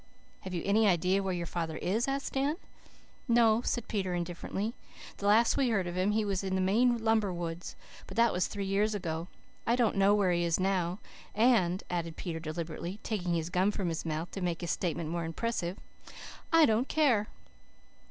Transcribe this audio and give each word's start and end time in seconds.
"Have 0.39 0.53
you 0.55 0.63
any 0.65 0.87
idea 0.87 1.21
where 1.21 1.31
your 1.31 1.45
father 1.45 1.77
is?" 1.77 2.07
asked 2.07 2.33
Dan. 2.33 2.57
"No," 3.27 3.61
said 3.61 3.87
Peter 3.87 4.15
indifferently. 4.15 4.73
"The 5.17 5.27
last 5.27 5.57
we 5.57 5.69
heard 5.69 5.85
of 5.85 5.95
him 5.95 6.09
he 6.13 6.25
was 6.25 6.43
in 6.43 6.55
the 6.55 6.59
Maine 6.59 6.97
lumber 6.97 7.31
woods. 7.31 7.75
But 8.07 8.17
that 8.17 8.33
was 8.33 8.47
three 8.47 8.65
years 8.65 8.95
ago. 8.95 9.27
I 9.67 9.75
don't 9.75 9.95
know 9.97 10.15
where 10.15 10.31
he 10.31 10.43
is 10.43 10.59
now, 10.59 10.97
and," 11.35 11.83
added 11.87 12.15
Peter 12.17 12.39
deliberately, 12.39 12.99
taking 13.03 13.35
his 13.35 13.51
gum 13.51 13.69
from 13.69 13.89
his 13.89 14.03
mouth 14.03 14.31
to 14.31 14.41
make 14.41 14.61
his 14.61 14.71
statement 14.71 15.11
more 15.11 15.23
impressive, 15.23 15.77
"I 16.51 16.65
don't 16.65 16.87
care." 16.87 17.27